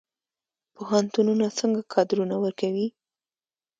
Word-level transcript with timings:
پوهنتونونه 0.75 1.45
څنګه 1.59 1.81
کادرونه 1.93 2.35
ورکوي؟ 2.43 2.87